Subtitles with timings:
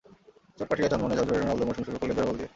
[0.57, 2.49] চোট কাটিয়ে চনমনে, ঝরঝরে রোনালদো মৌসুম শুরু করলেন জোড়া গোল দিয়ে।